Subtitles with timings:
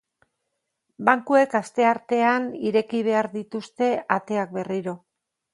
[1.09, 4.99] Bankuek asteartean ireki behar dituzte ateak berriro.